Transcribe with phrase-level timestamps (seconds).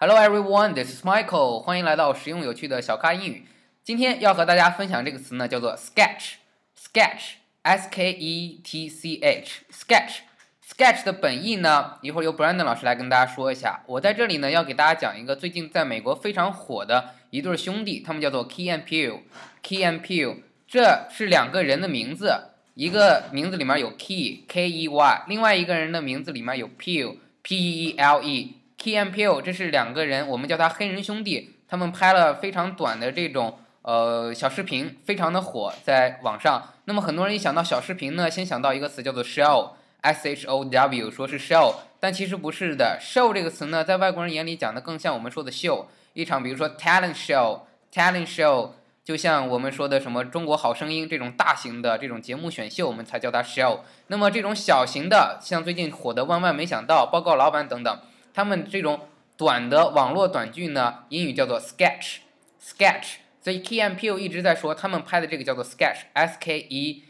[0.00, 1.58] Hello everyone, this is Michael.
[1.58, 3.48] 欢迎来到实用有趣的小咖英语。
[3.82, 6.34] 今天要和大家分享这个词呢，叫做 sketch。
[6.80, 10.18] sketch，s k e t c h，sketch。
[10.64, 13.82] sketch 的本意呢，一会儿由 Brandon 老师来跟大家说一下。
[13.86, 19.22] 我在这里呢，要给大家讲一个最近在美国非常火的一对兄弟，他们叫做 Key and Peele。
[19.64, 28.57] Key and Peele，这是两个人的名字，一个名字里面有 Key K E Y，另外一个人的名字里面有 Peele P E L E。
[28.78, 31.56] Key and Peele，这是两个人，我们叫他黑人兄弟。
[31.68, 36.74] 他们拍了非常短的这种呃小视频，非常的火，在网上。
[36.84, 42.98] 那么很多人一想到小视频呢，先想到一个词叫做 show，s h o w，说是 show，但其实不是的。
[43.02, 48.70] show 这个词呢，在外国人眼里讲的更像我们说的秀，一场比如说 talent show，talent show，
[49.04, 53.80] 就像我们说的什么中国好声音这种大型的这种节目选秀，我们才叫它 show。
[54.06, 57.98] 那么这种小型的，像最近火的万万没想到、报告老板等等。
[58.38, 59.00] 他们这种
[59.36, 63.16] 短的网络短剧呢，英语叫做 sketch，sketch。
[63.40, 67.02] 所以 K M P U 一直在说他们拍的这个叫做 sketch，s k e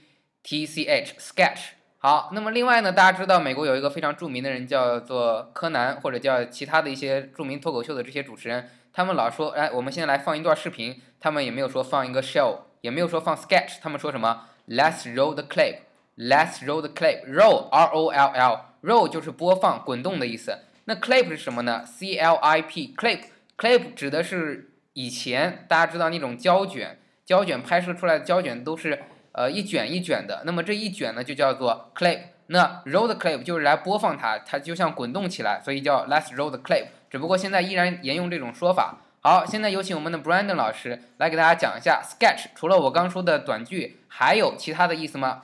[0.42, 1.72] t c h，sketch。
[1.98, 20.60] 好，那么另外呢，大家知道美国有一个非常著名的人叫做柯南，或者叫其他的一些著名脱口秀的这些主持人，他们老说，哎，我们现在来放一段视频，他们也没有说放一个 show，也没有说放 sketch，他们说什么？Let's roll the clip，Let's roll the clip，roll r o l l，roll 就是播放、滚动的意思。
[20.87, 21.85] 那 clip 是什么呢？
[21.85, 32.19] C L I P，clip，clip 指的是以前大家知道那种胶卷，胶卷拍摄出来的胶卷都是呃一卷一卷的，那么这一卷呢就叫做 clip。
[32.47, 36.87] 那 roll the clip 就是来播放它，它就像滚动起来，所以叫 let's roll the clip。
[37.09, 38.99] 只不过现在依然沿用这种说法。
[39.21, 42.47] 好，现在有请我们的 Brandon 老师来给大家讲一下 sketch。
[42.53, 45.43] 除了我刚说的短剧，还有其他的意思吗？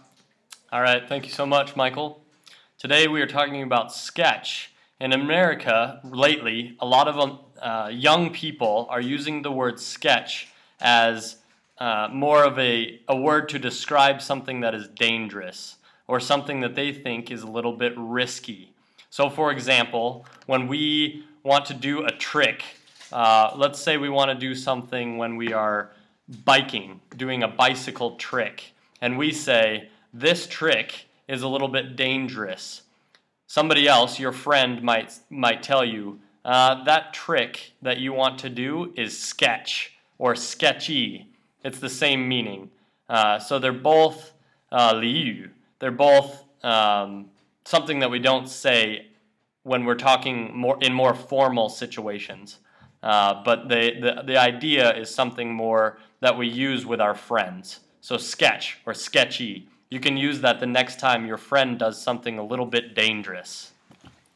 [0.69, 2.17] All right, thank you so much, Michael.
[2.77, 4.65] Today we are talking about sketch.
[5.04, 10.48] in America lately, a lot of uh, young people are using the word sketch
[10.80, 11.36] as
[11.76, 15.76] uh, more of a, a word to describe something that is dangerous
[16.08, 18.72] or something that they think is a little bit risky.
[19.10, 22.64] So, for example, when we want to do a trick,
[23.12, 25.90] uh, let's say we want to do something when we are
[26.46, 32.80] biking, doing a bicycle trick, and we say, This trick is a little bit dangerous
[33.46, 38.50] somebody else, your friend, might might tell you uh, that trick that you want to
[38.50, 41.28] do is sketch or sketchy.
[41.64, 42.70] It's the same meaning.
[43.08, 44.32] Uh, so they're both
[44.70, 45.48] uh, liu.
[45.78, 47.30] They're both um,
[47.64, 49.06] something that we don't say
[49.62, 52.58] when we're talking more in more formal situations.
[53.02, 57.80] Uh, but the, the, the idea is something more that we use with our friends.
[58.00, 62.36] So sketch or sketchy you can use that the next time your friend does something
[62.36, 63.68] a little bit dangerous.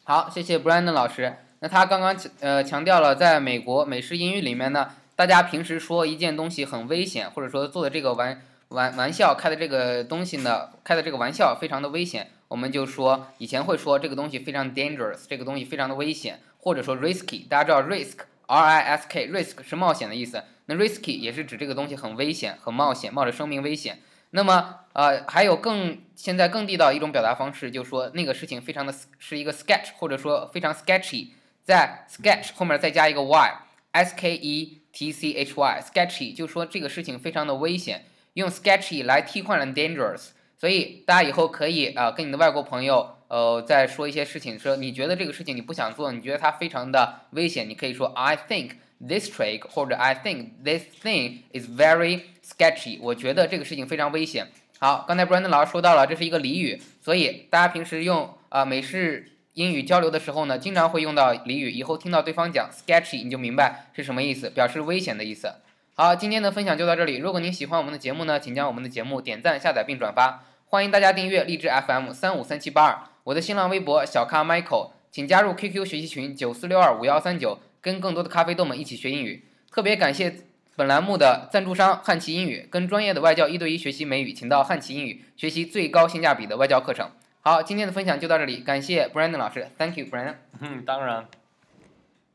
[0.04, 1.36] 好，谢谢 Brandon 老师。
[1.58, 17.48] 那他刚刚呃强调了，在美国美式英语里面呢，大家平时说一件东西很危险，或者说做的这个玩玩玩笑，开的这个东西呢，开的这个玩笑非常的危险，我们就说以前会说这个东西非常 dangerous，这个东西非常的危险，或者说 risky。
[17.48, 23.98] 大家知道 risk R I S K risk 是冒险的意思，那 risky 也是指这个东西很危险、很冒险，冒着生命危险。
[24.30, 31.28] 那么，呃，还有更现在更地道一种表达方式，就是说那个事情非常的是一个 sketch，或者说非常 sketchy，
[31.64, 48.72] 在 sketch 后面再加一个 y，s k e t c h y，sketchy，就说这个事情非常的危险，用 sketchy 来替换了 dangerous，所以大家以后可以啊跟你的外国朋友，呃，在说一些事情，说你觉得这个事情你不想做，你觉得它非常的危险，你可以说 I think。
[49.00, 52.98] This trick 或者 I think this thing is very sketchy。
[53.00, 54.48] 我觉得这个事情非常危险。
[54.80, 61.70] 好，刚才 Brandon 老师说到了，这是一个俚语，所以大家平时用啊美式英语交流的时候呢，经常会用到俚语。
[61.70, 65.52] 以后听到对方讲 sketchy，你就明白是什么意思，表示危险的意思。
[65.94, 67.18] 好，今天的分享就到这里。
[67.18, 70.42] 如果您喜欢我们的节目呢，请将我们的节目点赞、下载并转发。
[70.66, 77.58] 欢迎大家订阅荔枝 FM 三五三七八二，我的新浪微博小咖 Michael，请加入 QQ 学习群九四六二五幺三九。
[77.82, 80.34] 跟更多的咖啡豆们一起学英语，特别感谢
[80.76, 82.66] 本栏目的赞助商汉奇英语。
[82.70, 87.10] 跟专业的外教一对一学习美语，请到汉奇英语学习最高性价比的外教课程。
[87.42, 90.34] 好，今天的分享就到这里，感谢 Brandon 老师，Thank you Brandon。
[90.60, 91.28] 嗯，当然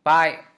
[0.03, 0.52] ，Bye。